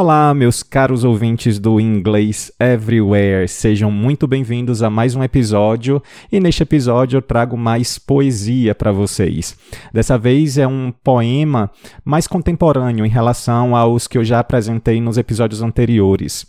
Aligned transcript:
Olá, 0.00 0.32
meus 0.32 0.62
caros 0.62 1.02
ouvintes 1.02 1.58
do 1.58 1.80
Inglês 1.80 2.52
Everywhere, 2.60 3.48
sejam 3.48 3.90
muito 3.90 4.28
bem-vindos 4.28 4.80
a 4.80 4.88
mais 4.88 5.16
um 5.16 5.24
episódio 5.24 6.00
e 6.30 6.38
neste 6.38 6.62
episódio 6.62 7.16
eu 7.16 7.20
trago 7.20 7.56
mais 7.56 7.98
poesia 7.98 8.76
para 8.76 8.92
vocês. 8.92 9.58
Dessa 9.92 10.16
vez 10.16 10.56
é 10.56 10.68
um 10.68 10.92
poema 11.02 11.68
mais 12.04 12.28
contemporâneo 12.28 13.04
em 13.04 13.08
relação 13.08 13.74
aos 13.74 14.06
que 14.06 14.16
eu 14.16 14.22
já 14.22 14.38
apresentei 14.38 15.00
nos 15.00 15.18
episódios 15.18 15.62
anteriores. 15.62 16.46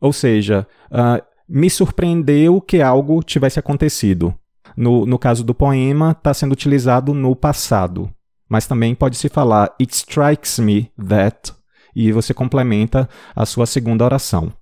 Ou 0.00 0.12
seja, 0.12 0.66
uh, 0.90 1.24
me 1.48 1.70
surpreendeu 1.70 2.60
que 2.60 2.82
algo 2.82 3.22
tivesse 3.22 3.58
acontecido. 3.58 4.34
No, 4.76 5.06
no 5.06 5.18
caso 5.18 5.44
do 5.44 5.54
poema, 5.54 6.10
está 6.10 6.34
sendo 6.34 6.52
utilizado 6.52 7.14
no 7.14 7.34
passado. 7.34 8.10
Mas 8.48 8.66
também 8.66 8.94
pode 8.94 9.16
se 9.16 9.28
falar 9.28 9.74
It 9.80 9.94
strikes 9.94 10.58
me 10.58 10.90
that. 11.08 11.52
E 11.94 12.12
você 12.12 12.34
complementa 12.34 13.08
a 13.34 13.46
sua 13.46 13.66
segunda 13.66 14.04
oração. 14.04 14.52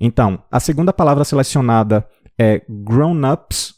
Então, 0.00 0.42
a 0.50 0.60
segunda 0.60 0.92
palavra 0.92 1.24
selecionada 1.24 2.06
é 2.38 2.62
grown-ups, 2.68 3.74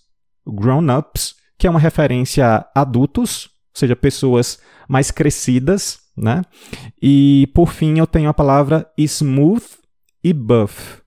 grown-ups, 0.47 1.35
que 1.59 1.67
é 1.67 1.71
uma 1.71 1.81
referência 1.81 2.47
a 2.47 2.81
adultos, 2.81 3.47
ou 3.47 3.79
seja, 3.79 3.97
pessoas 3.97 4.59
mais 4.89 5.11
crescidas, 5.11 6.01
né? 6.17 6.43
E 7.01 7.49
por 7.55 7.73
fim 7.73 7.99
eu 7.99 8.07
tenho 8.07 8.29
a 8.29 8.35
palavra 8.35 8.91
smooth 8.99 9.65
e 10.23 10.33
buff. 10.33 11.01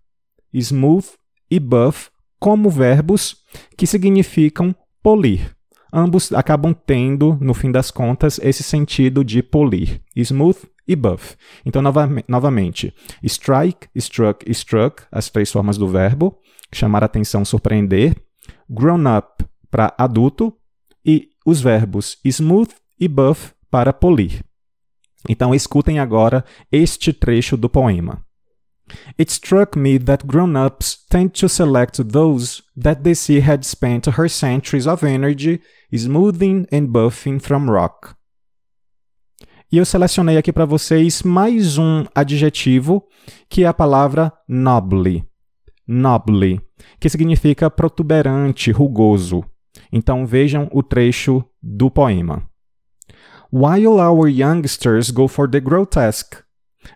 Smooth 0.53 1.07
e 1.50 1.59
buff 1.59 2.09
como 2.40 2.69
verbos 2.69 3.38
que 3.78 3.85
significam 3.85 4.75
polir. 5.02 5.56
Ambos 5.91 6.34
acabam 6.34 6.73
tendo, 6.73 7.38
no 7.40 7.53
fim 7.53 7.72
das 7.72 7.90
contas, 7.90 8.40
esse 8.44 8.63
sentido 8.63 9.23
de 9.23 9.41
polir. 9.41 10.02
Smooth 10.16 10.57
e 10.88 10.96
buff. 10.96 11.35
Então, 11.66 11.81
nova, 11.81 12.07
novamente, 12.28 12.94
strike, 13.23 13.88
struck, 13.96 14.50
struck, 14.51 15.03
as 15.12 15.29
três 15.29 15.51
formas 15.51 15.78
do 15.78 15.88
verbo, 15.88 16.40
chamar 16.73 17.03
atenção, 17.03 17.44
surpreender, 17.44 18.16
grown 18.69 19.03
up 19.18 19.46
para 19.69 19.94
adulto 19.97 20.53
e 21.06 21.29
os 21.46 21.62
verbos 21.62 22.18
smooth 22.25 22.69
e 23.00 23.07
buff 23.07 23.53
para 23.69 23.91
polir. 23.91 24.44
Então, 25.28 25.53
escutem 25.56 26.00
agora 26.00 26.46
este 26.72 27.12
trecho 27.12 27.57
do 27.57 27.69
poema. 27.69 28.23
It 29.17 29.31
struck 29.31 29.75
me 29.75 29.97
that 30.00 30.25
grown-ups 30.28 31.06
tend 31.09 31.34
to 31.40 31.50
select 31.50 32.03
those 32.03 32.62
that 32.78 33.02
they 33.02 33.16
see 33.16 33.40
had 33.40 33.66
spent 33.66 34.06
her 34.06 34.29
centuries 34.29 34.85
of 34.85 35.03
energy 35.03 35.62
smoothing 35.91 36.67
and 36.72 36.90
buffing 36.90 37.40
from 37.40 37.69
rock. 37.69 38.16
E 39.75 39.78
eu 39.78 39.84
selecionei 39.84 40.38
aqui 40.38 40.53
para 40.53 40.63
vocês 40.63 41.22
mais 41.22 41.78
um 41.78 42.06
adjetivo, 42.16 43.03
que 43.50 43.66
é 43.66 43.68
a 43.68 43.74
palavra 43.74 44.31
noble. 44.47 45.25
Noble, 45.86 46.62
que 46.97 47.09
significa 47.09 47.69
protuberante, 47.69 48.72
rugoso. 48.72 49.44
Então 49.91 50.25
vejam 50.25 50.69
o 50.72 50.81
trecho 50.81 51.44
do 51.62 51.91
poema. 51.91 52.50
While 53.52 54.00
our 54.00 54.30
youngsters 54.30 55.12
go 55.12 55.28
for 55.28 55.50
the 55.50 55.59
grotesque, 55.59 56.38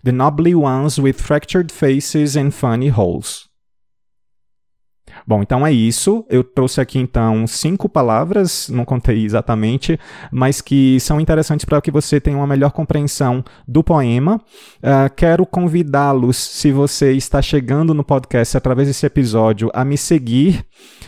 the 0.06 0.13
noble 0.13 0.56
ones 0.56 0.97
with 0.97 1.16
fractured 1.16 1.73
faces 1.73 2.38
and 2.38 2.51
funny 2.51 2.88
holes. 2.88 3.49
Bom, 5.29 5.44
então 5.44 5.63
é 5.63 5.72
isso. 5.72 6.25
Eu 6.28 6.44
trouxe 6.44 6.81
aqui 6.81 6.97
então 6.97 7.45
cinco 7.45 7.88
palavras, 7.88 8.67
não 8.67 8.84
contei 8.84 9.23
exatamente, 9.23 10.00
mas 10.31 10.59
que 10.59 11.00
são 11.00 11.22
interessantes 11.22 11.66
para 11.66 11.79
que 11.79 11.91
você 11.91 12.19
tenha 12.19 12.35
uma 12.35 12.47
melhor 12.47 12.72
compreensão 12.72 13.45
do 13.68 13.84
poema. 13.84 14.41
Uh, 14.78 15.13
quero 15.16 15.45
convidá-los, 15.45 16.35
se 16.35 16.71
você 16.71 17.12
está 17.12 17.44
chegando 17.44 17.94
no 17.94 18.04
podcast 18.04 18.57
através 18.57 18.88
desse 18.88 19.06
episódio, 19.06 19.69
a 19.71 19.86
me 19.86 20.00
seguir 20.00 20.65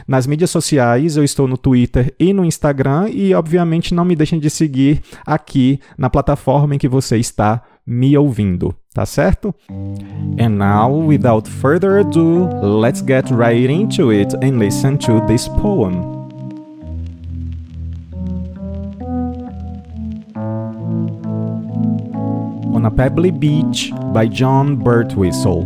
nas 0.07 0.27
mídias 0.27 0.51
sociais. 0.51 1.17
Eu 1.17 1.23
estou 1.23 1.47
no 1.47 1.57
Twitter 1.57 2.13
e 2.19 2.31
no 2.31 2.45
Instagram 2.45 3.09
e, 3.09 3.33
obviamente, 3.33 3.91
não 3.91 4.05
me 4.05 4.15
deixem 4.15 4.39
de 4.39 4.51
seguir 4.51 5.01
aqui 5.25 5.79
na 5.97 6.11
plataforma 6.11 6.75
em 6.75 6.77
que 6.77 6.87
você 6.87 7.17
está 7.17 7.63
me 7.91 8.17
ouvindo, 8.17 8.73
tá 8.95 9.05
certo? 9.05 9.53
And 10.37 10.57
now, 10.57 10.89
without 10.89 11.45
further 11.45 11.99
ado, 11.99 12.47
let's 12.61 13.01
get 13.01 13.29
right 13.31 13.69
into 13.69 14.11
it 14.11 14.33
and 14.41 14.57
listen 14.57 14.97
to 14.99 15.19
this 15.27 15.49
poem. 15.49 16.01
On 22.73 22.85
a 22.85 22.91
Pebbly 22.91 23.31
Beach 23.31 23.91
by 24.13 24.25
John 24.25 24.77
Birtwistle. 24.77 25.65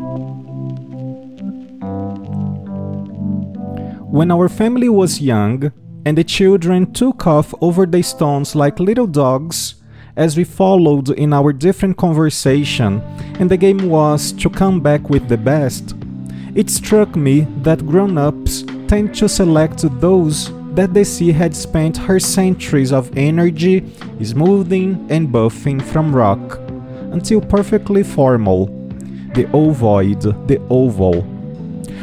When 4.10 4.32
our 4.32 4.50
family 4.50 4.90
was 4.90 5.22
young, 5.22 5.72
and 6.08 6.18
the 6.18 6.24
children 6.24 6.92
took 6.92 7.28
off 7.28 7.54
over 7.62 7.86
the 7.86 8.02
stones 8.02 8.56
like 8.56 8.80
little 8.80 9.08
dogs, 9.08 9.76
as 10.16 10.38
we 10.38 10.44
followed 10.44 11.10
in 11.10 11.34
our 11.34 11.52
different 11.52 11.98
conversation, 11.98 13.02
and 13.40 13.50
the 13.50 13.58
game 13.58 13.90
was 13.90 14.32
to 14.32 14.50
come 14.50 14.80
back 14.80 15.10
with 15.10 15.28
the 15.28 15.38
best. 15.38 15.96
It 16.56 16.70
struck 16.70 17.16
me 17.16 17.42
that 17.64 17.86
grown 17.86 18.18
ups 18.18 18.64
tend 18.88 19.16
to 19.16 19.28
select 19.28 19.84
those 20.00 20.52
that 20.76 20.94
the 20.94 21.04
sea 21.04 21.32
had 21.32 21.56
spent 21.56 21.98
her 21.98 22.20
centuries 22.20 22.92
of 22.92 23.16
energy 23.18 23.86
smoothing 24.24 25.06
and 25.10 25.30
buffing 25.30 25.82
from 25.82 26.16
rock 26.16 26.60
until 27.12 27.42
perfectly 27.42 28.04
formal, 28.04 28.68
the 29.34 29.46
ovoid, 29.54 30.48
the 30.48 30.60
oval, 30.70 31.22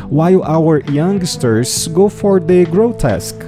while 0.09 0.43
our 0.45 0.81
youngsters 0.91 1.89
go 1.89 2.09
for 2.09 2.41
the 2.41 2.67
grotesque, 2.67 3.39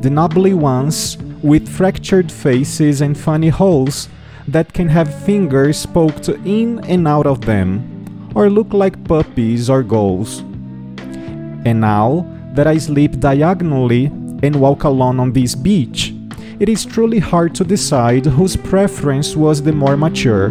the 0.00 0.10
knobbly 0.10 0.54
ones 0.54 1.18
with 1.42 1.68
fractured 1.68 2.30
faces 2.30 3.00
and 3.00 3.16
funny 3.16 3.48
holes 3.48 4.08
that 4.46 4.72
can 4.72 4.88
have 4.88 5.22
fingers 5.24 5.86
poked 5.86 6.28
in 6.28 6.80
and 6.84 7.06
out 7.06 7.26
of 7.26 7.42
them, 7.42 8.30
or 8.34 8.50
look 8.50 8.72
like 8.72 9.04
puppies 9.04 9.70
or 9.70 9.82
gulls. 9.82 10.40
And 11.64 11.80
now 11.80 12.26
that 12.54 12.66
I 12.66 12.78
sleep 12.78 13.20
diagonally 13.20 14.06
and 14.42 14.56
walk 14.56 14.84
alone 14.84 15.20
on 15.20 15.32
this 15.32 15.54
beach, 15.54 16.14
it 16.58 16.68
is 16.68 16.84
truly 16.84 17.18
hard 17.18 17.54
to 17.54 17.64
decide 17.64 18.26
whose 18.26 18.56
preference 18.56 19.36
was 19.36 19.62
the 19.62 19.72
more 19.72 19.96
mature. 19.96 20.50